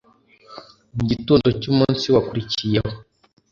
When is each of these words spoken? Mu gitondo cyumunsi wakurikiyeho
Mu 0.95 1.03
gitondo 1.09 1.47
cyumunsi 1.61 2.05
wakurikiyeho 2.13 2.91